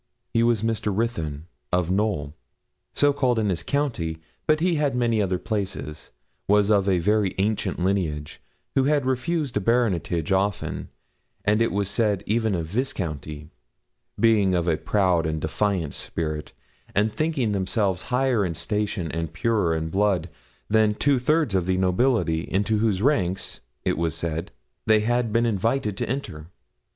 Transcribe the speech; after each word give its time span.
He 0.33 0.41
was 0.41 0.63
Mr. 0.63 0.91
Ruthyn, 0.91 1.45
of 1.71 1.91
Knowl, 1.91 2.33
so 2.95 3.13
called 3.13 3.37
in 3.37 3.49
his 3.49 3.61
county, 3.61 4.17
but 4.47 4.59
he 4.59 4.73
had 4.73 4.95
many 4.95 5.21
other 5.21 5.37
places, 5.37 6.09
was 6.47 6.71
of 6.71 6.89
a 6.89 6.97
very 6.97 7.35
ancient 7.37 7.77
lineage, 7.77 8.41
who 8.73 8.85
had 8.85 9.05
refused 9.05 9.57
a 9.57 9.59
baronetage 9.59 10.31
often, 10.31 10.89
and 11.45 11.61
it 11.61 11.71
was 11.71 11.87
said 11.87 12.23
even 12.25 12.55
a 12.55 12.63
viscounty, 12.63 13.51
being 14.19 14.55
of 14.55 14.67
a 14.67 14.75
proud 14.75 15.27
and 15.27 15.39
defiant 15.39 15.93
spirit, 15.93 16.51
and 16.95 17.13
thinking 17.13 17.51
themselves 17.51 18.01
higher 18.09 18.43
in 18.43 18.55
station 18.55 19.11
and 19.11 19.33
purer 19.33 19.75
of 19.75 19.91
blood 19.91 20.29
than 20.67 20.95
two 20.95 21.19
thirds 21.19 21.53
of 21.53 21.67
the 21.67 21.77
nobility 21.77 22.39
into 22.49 22.79
whose 22.79 23.03
ranks, 23.03 23.59
it 23.85 23.99
was 23.99 24.15
said, 24.15 24.49
they 24.87 25.01
had 25.01 25.31
been 25.31 25.45
invited 25.45 25.95
to 25.95 26.09
enter. 26.09 26.47